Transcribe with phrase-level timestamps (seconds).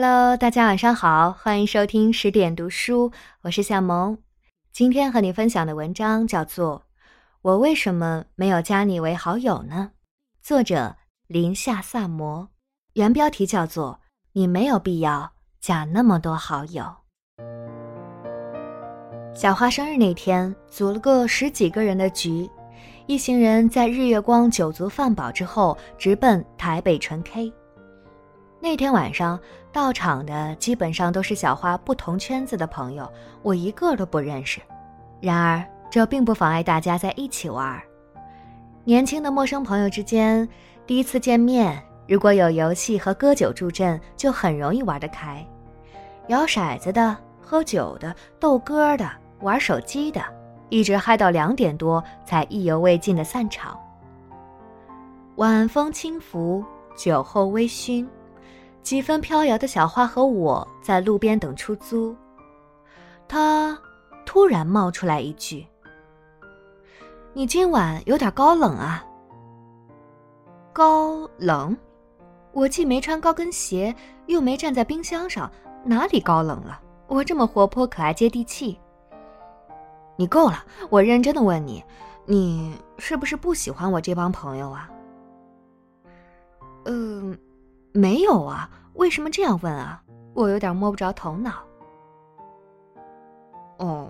[0.00, 3.10] Hello，大家晚上好，欢迎收听十点读书，
[3.42, 4.16] 我是夏萌。
[4.70, 6.78] 今天和你分享的文章叫做
[7.42, 9.90] 《我为什么没有加你为好友呢》，
[10.40, 10.94] 作者
[11.26, 12.46] 林夏萨摩，
[12.92, 13.98] 原标题叫做
[14.34, 16.84] 《你没有必要加那么多好友》。
[19.34, 22.48] 小花生日那天，组了个十几个人的局，
[23.08, 27.52] 一行人在日月光酒足饭饱之后，直奔台北纯 K。
[28.60, 29.38] 那天晚上
[29.72, 33.10] 到场的基本上都是小花不同圈子的朋友，
[33.42, 34.60] 我一个都不认识。
[35.20, 37.80] 然而这并不妨碍大家在一起玩。
[38.84, 40.48] 年轻的陌生朋友之间，
[40.86, 45.46] 第一次见面，如果有游戏和歌酒助阵，就很容易玩得开。
[46.26, 49.08] 摇骰子的、喝酒的、斗歌的、
[49.40, 50.20] 玩手机的，
[50.68, 53.78] 一直嗨到两点多才意犹未尽的散场。
[55.36, 56.64] 晚风轻拂，
[56.96, 58.06] 酒后微醺。
[58.88, 62.16] 几分飘摇的小花和我在路边等出租，
[63.28, 63.78] 他
[64.24, 65.66] 突然冒出来一句
[67.34, 69.04] ：“你今晚有点高冷啊。”
[70.72, 71.76] 高冷？
[72.52, 75.52] 我既没穿高跟鞋，又没站在冰箱上，
[75.84, 76.80] 哪里高冷了？
[77.08, 78.80] 我这么活泼可爱、接地气。
[80.16, 80.64] 你够了！
[80.88, 81.84] 我认真的问你，
[82.24, 84.88] 你是不是不喜欢我这帮朋友啊？
[86.86, 87.38] 嗯。
[87.94, 90.02] 没有啊，为什么这样问啊？
[90.34, 91.62] 我有点摸不着头脑。
[93.78, 94.08] 哦，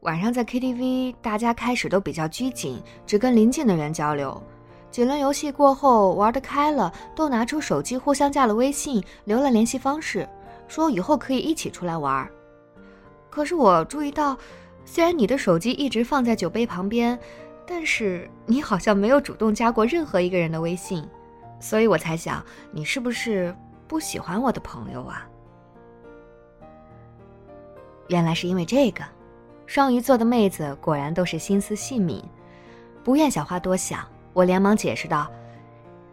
[0.00, 4.40] 晚上在 KTV，大家开始都比较拘谨，只跟邻近的人交流。
[4.90, 10.28] 几轮游戏过后，玩得开了，都拿出手机互相加了微信，留了联系方式，
[10.68, 12.28] 说以后可以一起出来玩。
[13.30, 14.36] 可是我注意到，
[14.84, 17.18] 虽然你的手机一直放在酒杯旁边，
[17.66, 21.08] 但是你好像没有主动加过任何一个人的微信。
[21.58, 23.54] 所以我才想，你是不是
[23.88, 25.26] 不喜欢我的朋友啊？
[28.08, 29.02] 原来是因为这个，
[29.66, 32.24] 双鱼座的妹子果然都是心思细密，
[33.02, 34.06] 不愿小花多想。
[34.32, 35.30] 我连忙解释道：“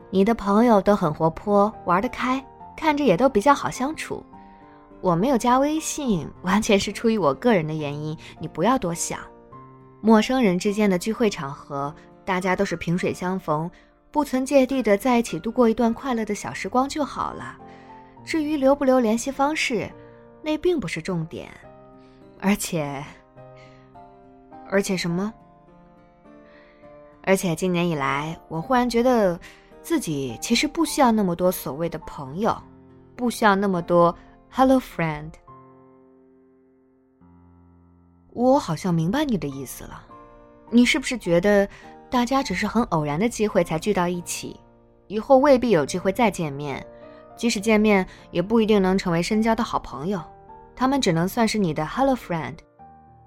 [0.09, 2.43] 你的朋友都很活泼，玩得开，
[2.75, 4.23] 看着也都比较好相处。
[5.01, 9.19] 我没有加微信，完全是出于我个人的原因，你不要多想。
[9.99, 11.93] 陌生人之间的聚会场合，
[12.23, 13.69] 大家都是萍水相逢。”
[14.13, 17.57] 不存芥蒂的在一起度过一段快乐的小时光就好了。
[18.23, 19.89] 至于留不留联系方式，
[20.43, 21.49] 那并不是重点。
[22.39, 23.03] 而且，
[24.69, 25.33] 而且什么？
[27.23, 29.39] 而且今年以来，我忽然觉得
[29.81, 32.55] 自己其实不需要那么多所谓的朋友，
[33.15, 34.15] 不需要那么多
[34.47, 35.31] “hello friend”。
[38.29, 40.03] 我好像明白你的意思了，
[40.69, 41.67] 你是不是觉得？
[42.13, 44.59] 大家只是很偶然的机会才聚到一起，
[45.07, 46.85] 以后未必有机会再见面，
[47.35, 50.21] 即使见面也不一定能成为深交的好朋友，
[50.75, 52.57] 他们只能算是你的 hello friend，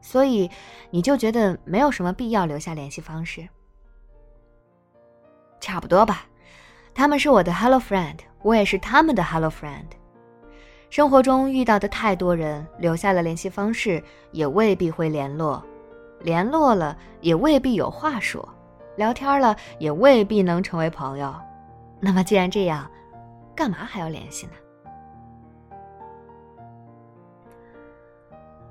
[0.00, 0.48] 所以
[0.90, 3.48] 你就觉得没有什么必要留下联系方式。
[5.60, 6.24] 差不多吧，
[6.94, 9.96] 他们是我的 hello friend，我也是他们的 hello friend。
[10.90, 15.60] 生活中遇到的太多人，留下了联系方式，也未必会联络，
[16.20, 18.48] 联络了也未必有话说。
[18.96, 21.34] 聊天了也未必能成为朋友，
[22.00, 22.90] 那么既然这样，
[23.54, 24.52] 干嘛还要联系呢？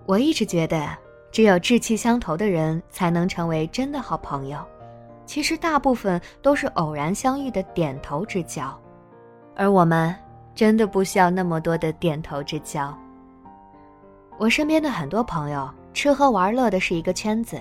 [0.06, 0.88] 我一直觉得，
[1.32, 4.64] 只有志气相投的人才能成为真的好朋友。
[5.26, 8.80] 其实大部分都是偶然相遇的点头之交，
[9.56, 10.16] 而我们
[10.54, 12.96] 真的不需要那么多的点头之交。
[14.38, 17.60] 我身边的很多朋友，吃喝玩乐的是一个圈子。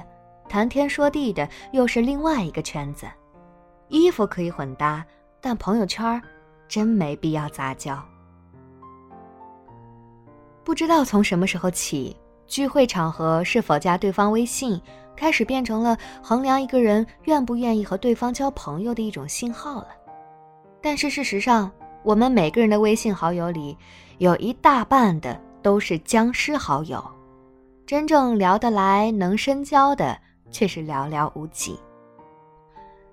[0.48, 3.06] 谈天说地的又是另外一个圈子，
[3.88, 5.04] 衣服可以混搭，
[5.40, 6.20] 但朋友圈
[6.68, 8.00] 真没必要杂交。
[10.62, 12.16] 不知道从什么时候起，
[12.46, 14.80] 聚会场合是否加对方微信，
[15.16, 19.88] 开始变成了衡量一个人愿不愿意和对方交朋友的一种信号了。
[20.80, 21.70] 但是事实上，
[22.02, 23.76] 我们每个人的微信好友里，
[24.18, 27.02] 有一大半的都是僵尸好友，
[27.86, 30.18] 真正聊得来、能深交的。
[30.54, 31.76] 却是寥寥无几。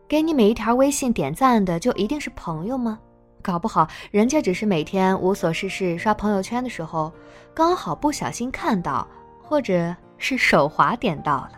[0.07, 2.99] 给你每一条微信点赞的，就一定是朋友吗？
[3.41, 7.11] 搞不好人家只是每天无所事事刷朋友圈的时候，
[7.55, 9.07] 刚好不小心看到，
[9.41, 11.53] 或者是手滑点到了。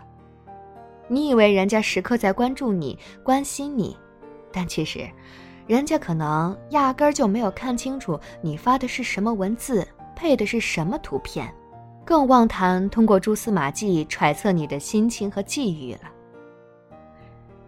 [1.08, 3.94] 你以为人家时刻在关注你、关心你，
[4.50, 5.06] 但其实，
[5.66, 9.86] 人家可能压根儿就没有看清楚你发的是什么文字，
[10.16, 11.54] 配的是什么图片。
[12.04, 16.00] 更妄谈通过蛛丝马迹揣测你的心情和际遇了。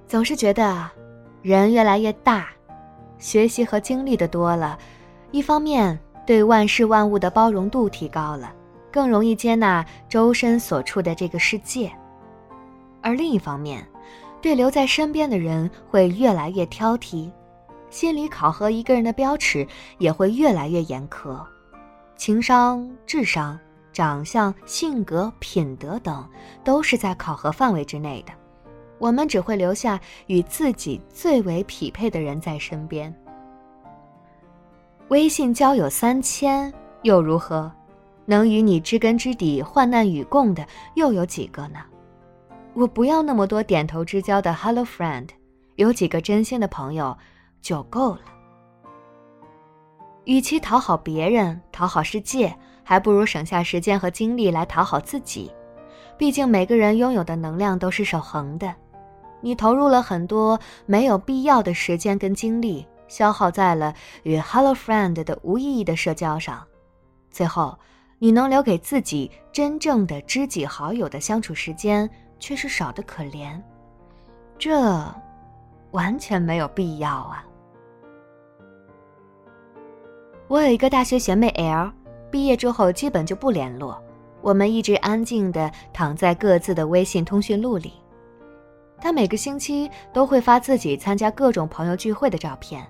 [0.07, 0.89] 总是觉得，
[1.43, 2.49] 人越来越大，
[3.19, 4.79] 学习和经历的多了，
[5.31, 8.53] 一方面对万事万物的包容度提高了，
[8.93, 11.91] 更容易接纳周身所处的这个世界。
[13.01, 13.87] 而另一方面，
[14.43, 17.31] 对留在身边的人会越来越挑剔，
[17.89, 19.67] 心理考核一个人的标尺
[19.99, 21.41] 也会越来越严苛，
[22.17, 23.59] 情商、智商、
[23.97, 26.29] 长相、性格、品德等
[26.63, 28.33] 都是在考核范围之内的。
[28.99, 33.11] 我们只会留下与自己最为匹配的人在身边。
[35.09, 36.71] 微信交友三千
[37.05, 37.73] 又如何？
[38.27, 40.67] 能与你知根知底、患难与共的
[40.97, 41.79] 又有几个呢？
[42.75, 45.27] 我不要那么多点头之交的 Hello Friend，
[45.77, 47.17] 有几个真心的朋友
[47.63, 48.21] 就够了。
[50.25, 52.55] 与其讨好别人、讨好世界，
[52.89, 55.51] 还不如省下时间和精力来讨好自己。
[56.17, 58.73] 毕竟每个人拥有的能量都是守恒的。
[59.41, 63.93] 你投入了很多没有必要的时间跟精力，消耗在了
[64.23, 66.65] 与 Hello Friend 的无意义的社交上，
[67.31, 67.77] 最后，
[68.19, 72.09] 你能留给自己真正的知己好友的相处时间
[72.39, 73.61] 却是少得可怜，
[74.59, 75.05] 这
[75.91, 77.45] 完全没有必要啊！
[80.49, 81.93] 我有一个大学学妹 L，
[82.37, 83.99] 毕业之后基本就不联络，
[84.43, 87.95] 我们一直安静的躺在各自的微信通讯录里。
[89.01, 92.87] 他每个星期都会发自己参加各种朋友聚会的照片，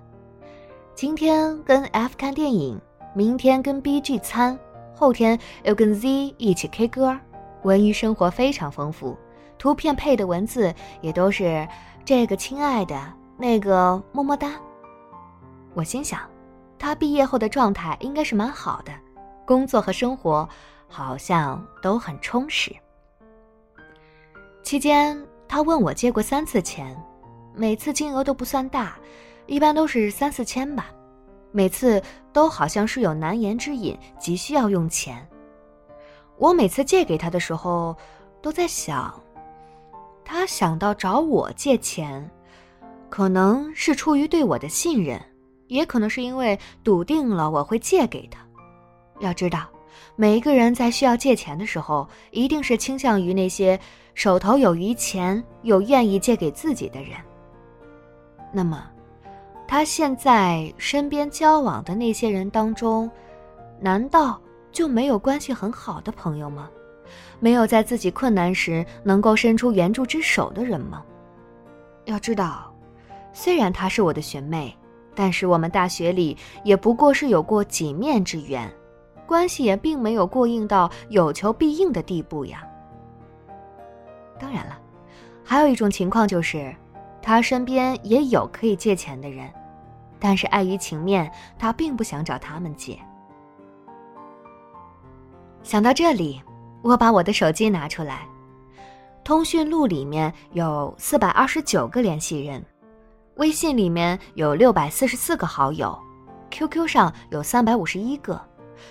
[0.96, 2.76] 今天跟 F 看电影，
[3.14, 4.58] 明天跟 B 聚餐，
[4.96, 6.08] 后天又跟 Z
[6.38, 7.16] 一起 K 歌，
[7.62, 9.16] 文娱生活非常丰富，
[9.58, 11.69] 图片配的文字也都是
[12.04, 13.00] 这个亲爱的，
[13.38, 14.54] 那个么么哒。
[15.72, 16.19] 我心想，
[16.76, 18.90] 他毕业后的状态应该是蛮好的，
[19.46, 20.46] 工作和生活
[20.88, 22.75] 好像都很充实。
[24.62, 25.19] 期间。
[25.48, 27.00] 他问我借过三次钱，
[27.54, 28.98] 每次金额都不算大，
[29.46, 30.90] 一般都是三四千吧。
[31.52, 32.02] 每次
[32.32, 35.25] 都好像是有难言之隐，急需要用钱。
[36.37, 37.96] 我每次借给他的时候，
[38.42, 39.22] 都在想，
[40.25, 42.28] 他想到找我借钱，
[43.08, 45.19] 可能是出于对我的信任，
[45.69, 48.45] 也可能是因为笃定了我会借给他。
[49.20, 49.66] 要知道。
[50.14, 53.78] 每一个人在需要借钱的时候，一定是倾向于那些
[54.14, 57.12] 手头有余钱又愿意借给自己的人。
[58.52, 58.84] 那么，
[59.66, 63.10] 他现在身边交往的那些人当中，
[63.78, 64.40] 难道
[64.72, 66.70] 就没有关系很好的朋友吗？
[67.38, 71.02] 没有在自己困难时能够伸出援助之手的人吗？
[72.04, 72.74] 要知道，
[73.34, 74.74] 虽然她是我的学妹，
[75.14, 78.72] 但是我们大学里也不过是有过几面之缘。
[79.26, 82.67] 关系也并没有过硬到有求必应的地步呀。
[84.38, 84.78] 当然了，
[85.44, 86.75] 还有一种情况就是，
[87.20, 89.50] 他身边也有可以借钱的人，
[90.20, 92.99] 但是碍于情面，他并不想找他们借。
[95.62, 96.40] 想到这里，
[96.82, 98.26] 我把我的手机拿出来，
[99.25, 102.64] 通讯录里面有四百二十九个联系人，
[103.37, 105.99] 微信里面有六百四十四个好友
[106.50, 108.40] ，QQ 上有三百五十一个。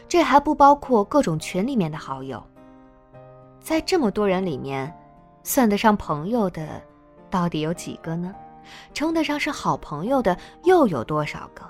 [0.07, 2.41] 这还不包括各种群里面的好友。
[3.59, 4.93] 在这么多人里面，
[5.43, 6.81] 算得上朋友的，
[7.29, 8.33] 到底有几个呢？
[8.93, 11.63] 称得上是好朋友的又有多少个？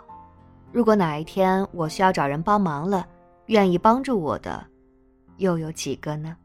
[0.72, 3.08] 如果哪一天我需要找人帮忙了，
[3.48, 4.66] 愿意帮助我的，
[5.38, 6.36] 又有几个呢？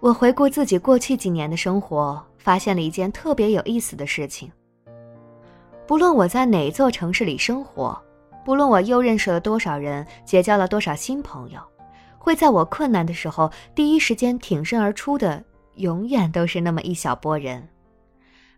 [0.00, 4.50] 我回顾自己过去几年的生活，发现了一件特别有意思的事情。
[5.86, 8.00] 不论我在哪座城市里生活。
[8.48, 11.60] 不论我又认识了多少人，结交了多少新朋友，
[12.16, 17.62] 会在我困难的时候第一时间挺身而出的，永远都是那么一小波人。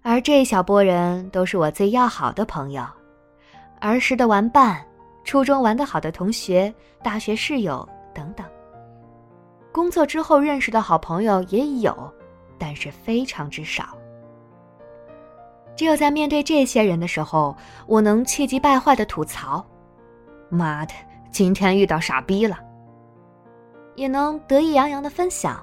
[0.03, 2.85] 而这一小波人都是我最要好的朋友，
[3.81, 4.81] 儿时的玩伴，
[5.25, 8.47] 初中玩得好的同学，大学室友等等。
[9.73, 12.15] 工作之后认识的好朋友也有，
[12.57, 13.89] 但是非常之少。
[15.75, 17.57] 只有在面对这些人的时候，
[17.89, 19.67] 我能气急败坏的吐槽。
[20.51, 20.93] 妈的，
[21.31, 22.59] 今天遇到傻逼了。
[23.95, 25.63] 也能得意洋洋的分享，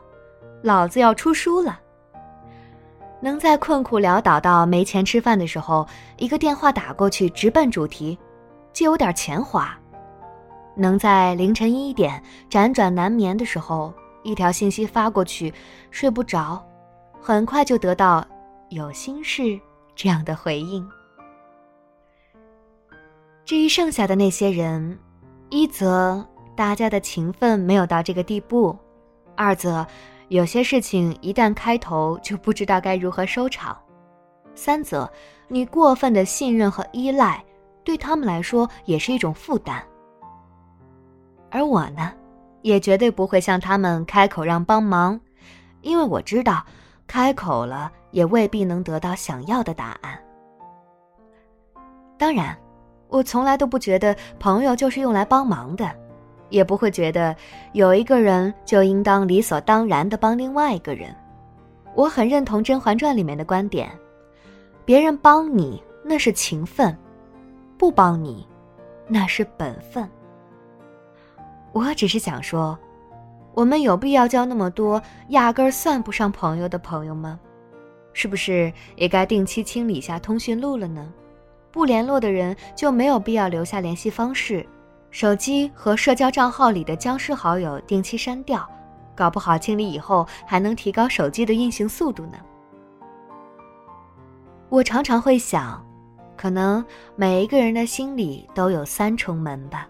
[0.64, 1.80] 老子要出书了。
[3.20, 8.18] 能在困苦潦倒到没钱吃饭的时候，一个电话打过去，直奔主题，
[8.72, 9.78] 借我点钱花。
[10.76, 13.92] 能在凌晨一点辗转难眠的时候，
[14.22, 15.52] 一条信息发过去，
[15.90, 16.64] 睡不着，
[17.20, 18.24] 很快就得到
[18.70, 19.60] 有心事
[19.96, 20.88] 这样的回应。
[23.48, 25.00] 至于剩下的那些人，
[25.50, 26.22] 一则
[26.54, 28.78] 大家的情分没有到这个地步，
[29.38, 29.88] 二则
[30.28, 33.78] 有些事情一旦开头就不知道该如何收场，
[34.54, 35.10] 三则
[35.48, 37.42] 你过分的信任和依赖，
[37.86, 39.82] 对他们来说也是一种负担。
[41.50, 42.12] 而我呢，
[42.64, 45.18] 也绝对不会向他们开口让帮忙，
[45.84, 46.66] 因为我知道，
[47.08, 50.22] 开口了也未必能得到想要的答案。
[52.18, 52.54] 当然，
[53.10, 55.90] 我从来都不觉得朋友就是用来帮忙的，
[56.50, 57.36] 也不会觉得
[57.74, 61.16] 有一个人就应当理所当然的帮另外一个人。
[61.96, 63.90] 我很认同《甄嬛传》里面的观点：
[64.86, 66.96] 别人帮你那是情分，
[67.78, 68.48] 不帮你
[69.08, 70.08] 那是本分。
[71.72, 72.78] 我只是想说，
[73.54, 77.40] 我们有必要交那么多压根儿算不上朋友的朋友吗？
[78.14, 81.12] 是不是也该定期清理一下通讯录了呢？
[81.78, 84.66] 不联络的人就没有必要留下联系方式，
[85.12, 88.68] 手机和社交账号里的僵尸好友定期删掉，
[89.16, 92.40] 搞不好清理以后还能提高手机的运行速度呢。
[94.70, 95.80] 我常常会想，
[96.36, 96.84] 可能
[97.16, 99.88] 每一个人的心里都有三重门吧。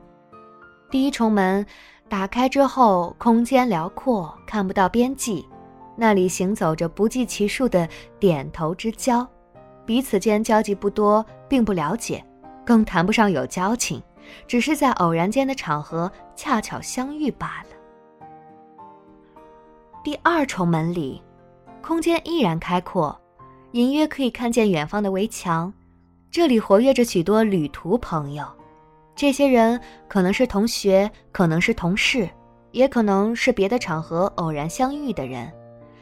[0.91, 1.65] 第一重门
[2.09, 5.47] 打开之后，空间辽阔，看不到边际，
[5.95, 7.87] 那里行走着不计其数的
[8.19, 9.25] 点头之交，
[9.87, 12.21] 彼此间交集不多，并不了解，
[12.65, 14.03] 更谈不上有交情，
[14.45, 18.11] 只是在偶然间的场合恰巧相遇罢了。
[20.03, 21.23] 第二重门里，
[21.81, 23.17] 空间依然开阔，
[23.71, 25.73] 隐约可以看见远方的围墙，
[26.29, 28.45] 这里活跃着许多旅途朋友。
[29.15, 29.79] 这些人
[30.09, 32.29] 可能是同学，可能是同事，
[32.71, 35.49] 也可能是别的场合偶然相遇的人。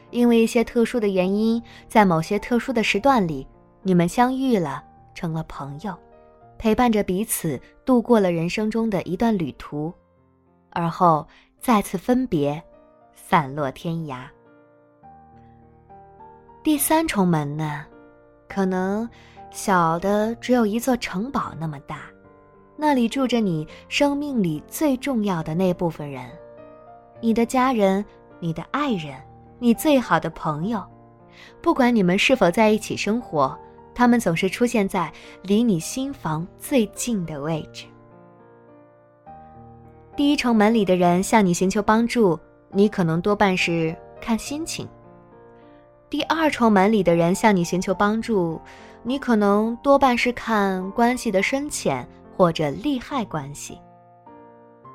[0.10, 3.48] 因为一些特殊的原因，在某些特殊的时段里，
[3.88, 5.96] 你们相遇了，成了朋友，
[6.58, 9.94] 陪伴着彼此度过了人生中的一段旅途，
[10.72, 11.24] 而后
[11.60, 12.60] 再次分别，
[13.14, 14.24] 散落天涯。
[16.64, 17.86] 第三重门呢，
[18.50, 19.08] 可能
[19.52, 22.00] 小的只有一座城堡那么大。
[22.76, 26.28] 那里住着你生命里最重要的那部分人，
[27.22, 28.04] 你的家人、
[28.40, 29.16] 你的爱人、
[29.60, 30.84] 你最好的朋友，
[31.62, 33.56] 不管你们是否在一起生活，
[33.96, 35.12] 他们总是出现在
[35.42, 37.86] 离你心房最近的位置。
[40.16, 44.86] 第一重门里的人向你寻求帮助，你可能多半是看心情；
[46.10, 48.62] 第二重门里的人向你寻求帮助，
[49.02, 52.08] 你可能多半是看关系的深浅。
[52.38, 53.80] 或者利害关系，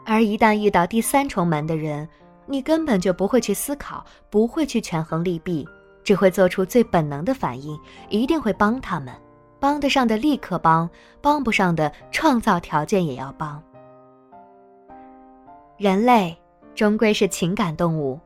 [0.04, 2.06] 而一旦遇到第三重门的人，
[2.44, 5.66] 你根本就不会去思考，不会去权衡利弊，
[6.02, 7.78] 只会做出最本能的反应，
[8.08, 9.14] 一定会帮他们，
[9.58, 10.88] 帮得上的立刻帮，
[11.20, 13.62] 帮不上的创造条件也要帮。
[15.76, 16.36] 人类
[16.74, 18.18] 终归是情感动物，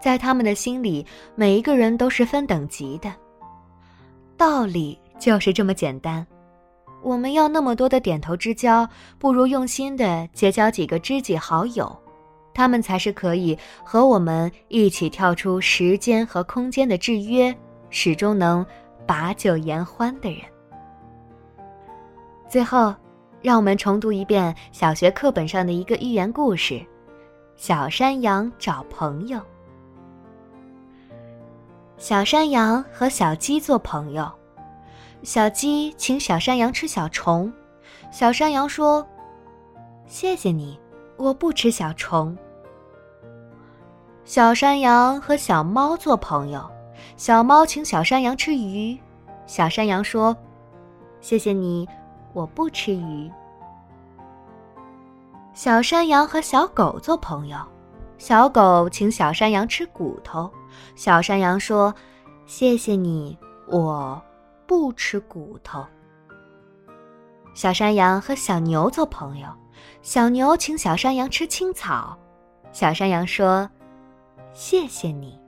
[0.00, 3.12] 在他们的心里，每一个人都是分等级的，
[4.36, 6.26] 道理就是这么简单。
[7.02, 11.96] 我们要那么多的点头之交，不如用心的结交几个知己好友，
[12.54, 17.54] 他们才是可以和我们一起跳出时间和空间的制约，
[17.90, 18.64] 始终能
[19.06, 20.40] 把酒言欢的人。
[22.48, 22.94] 最后，
[23.40, 26.84] 让我们重读一遍小学课本上的一个寓言故事：
[27.56, 29.40] 小山羊找朋友。
[31.96, 34.30] 小山羊和小鸡做朋友。
[35.22, 37.52] 小鸡请小山羊吃小虫，
[38.10, 39.06] 小山羊说
[40.04, 40.78] ：“谢谢你，
[41.16, 42.36] 我不吃小虫。”
[44.24, 46.64] 小山羊和小猫做朋友，
[47.16, 48.98] 小猫请小山羊吃鱼，
[49.46, 50.36] 小山羊说
[51.20, 51.88] ：“谢谢你，
[52.32, 53.30] 我不吃鱼。”
[55.54, 57.58] 小山羊和小狗做朋友，
[58.18, 60.50] 小狗请小山羊吃骨头，
[60.94, 61.94] 小山羊说
[62.46, 64.20] ：“谢谢你，我。”
[64.64, 65.84] 不吃骨头。
[67.52, 69.46] 小山羊和小牛做朋友，
[70.02, 72.16] 小牛请小山羊吃青草，
[72.72, 73.68] 小山羊说
[74.52, 75.38] ：“谢谢你。”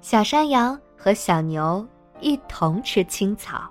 [0.00, 1.86] 小山羊和小牛
[2.20, 3.68] 一同吃青草。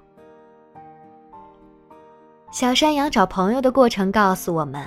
[2.51, 4.85] 小山羊找朋友的过程告诉我们：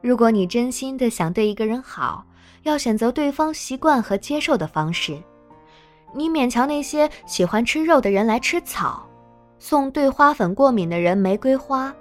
[0.00, 2.24] 如果你真心的想对一个人好，
[2.62, 5.20] 要选择对方习惯和接受的方式。
[6.14, 9.04] 你勉强那些喜欢吃肉的人来吃草，
[9.58, 11.92] 送对花粉过敏的人玫瑰花，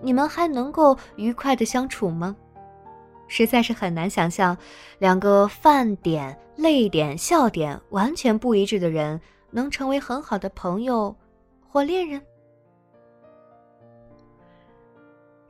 [0.00, 2.36] 你们还能够愉快的相处吗？
[3.26, 4.56] 实在是很难想象，
[4.98, 11.14] 两个饭点、泪点、笑点完全不一致的人能成为很好的朋友
[11.68, 12.22] 或恋人。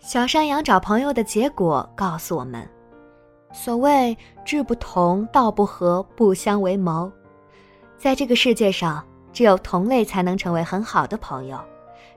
[0.00, 2.69] 小山羊找朋友的结果告诉我们：
[3.52, 7.11] 所谓志不同，道不合，不相为谋。
[7.97, 11.61] 在这个世界上，只有同类才能成为很好的朋友，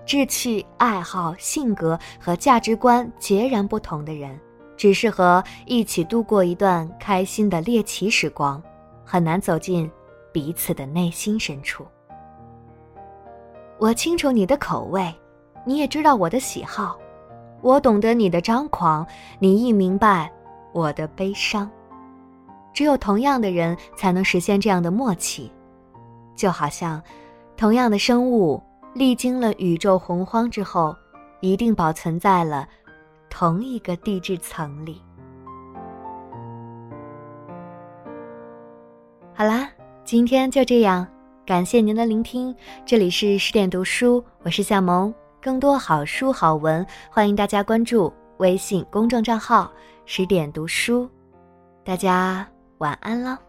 [0.06, 4.38] 志趣、爱好、性格和价值观截然不同的人，
[4.76, 8.62] 只适合一起度过一段开心的猎奇时光，
[9.06, 9.90] 很难走进
[10.34, 11.86] 彼此的内心深处。
[13.78, 15.14] 我清楚你的口味，
[15.66, 16.98] 你也知道我的喜好，
[17.62, 19.06] 我懂得你的张狂，
[19.40, 20.32] 你亦明白
[20.74, 21.70] 我的悲伤。
[22.74, 25.52] 只有同样的人才能实现这样的默契，
[26.36, 27.02] 就好像
[27.56, 28.62] 同样的生物
[28.94, 30.96] 历经了宇宙洪荒之后，
[31.40, 32.68] 一定保存在了
[33.30, 35.02] 同一个地质层里。
[39.34, 39.70] 好啦，
[40.04, 41.08] 今天就这样。
[41.46, 42.56] 感谢您的聆听，
[42.86, 45.14] 这里是十点读书，我是夏萌。
[45.42, 49.72] 更多好书好文，欢迎大家关注微信公众账号
[50.06, 51.10] “十点读书”。
[51.84, 53.40] 大家晚安了。